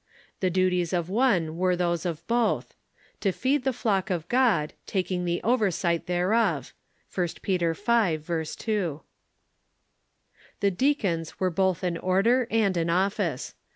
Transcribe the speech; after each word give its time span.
The 0.39 0.49
du 0.49 0.67
ties 0.71 0.93
of 0.93 1.11
one 1.11 1.57
were 1.57 1.75
those 1.75 2.07
of 2.07 2.25
both:" 2.25 2.73
To 3.21 3.31
feed 3.31 3.63
the 3.65 3.71
flock 3.71 4.09
of 4.09 4.27
God... 4.29 4.73
taking 4.87 5.25
the 5.25 5.43
oversight 5.43 6.07
thereof" 6.07 6.73
(1 7.13 7.27
Peter 7.43 7.75
v. 7.75 8.43
2). 8.43 9.01
The 10.59 10.71
deacons 10.71 11.39
were 11.39 11.51
both 11.51 11.83
an 11.83 11.99
order 11.99 12.47
and 12.49 12.75
an 12.77 12.89
office. 12.89 13.53